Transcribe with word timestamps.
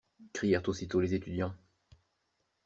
Crièrent 0.33 0.67
aussitôt 0.67 0.99
les 0.99 1.13
étudiants. 1.13 1.53